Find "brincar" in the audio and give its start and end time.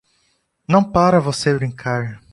1.53-2.19